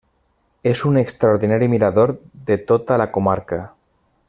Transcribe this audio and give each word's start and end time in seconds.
És 0.69 0.79
un 0.91 0.97
extraordinari 1.01 1.67
mirador 1.75 2.15
de 2.49 2.59
tota 2.73 2.99
la 3.03 3.09
comarca. 3.19 3.63